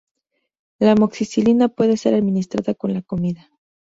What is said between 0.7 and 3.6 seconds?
La amoxicilina puede ser administrada con la comida.